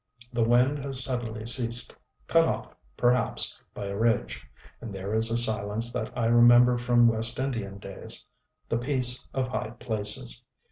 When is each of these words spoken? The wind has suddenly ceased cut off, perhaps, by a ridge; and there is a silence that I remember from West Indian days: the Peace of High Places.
The 0.33 0.43
wind 0.43 0.79
has 0.79 1.03
suddenly 1.03 1.45
ceased 1.45 1.95
cut 2.25 2.47
off, 2.47 2.73
perhaps, 2.97 3.61
by 3.75 3.85
a 3.85 3.95
ridge; 3.95 4.41
and 4.81 4.91
there 4.91 5.13
is 5.13 5.29
a 5.29 5.37
silence 5.37 5.93
that 5.93 6.11
I 6.17 6.25
remember 6.25 6.79
from 6.79 7.07
West 7.07 7.37
Indian 7.37 7.77
days: 7.77 8.25
the 8.67 8.79
Peace 8.79 9.23
of 9.31 9.49
High 9.49 9.69
Places. 9.79 10.43